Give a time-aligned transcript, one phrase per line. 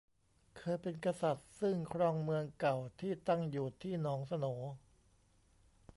[0.57, 4.45] เคยเป็นกษัตริย์ซึ่งครองเมืองเก่าที่ตั้งอยู่ที่หนองโสน